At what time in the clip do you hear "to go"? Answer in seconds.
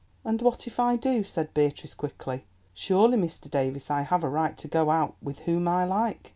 4.57-4.89